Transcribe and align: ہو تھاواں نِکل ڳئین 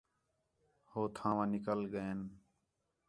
ہو 0.91 1.01
تھاواں 1.15 1.47
نِکل 1.53 1.79
ڳئین 1.93 2.19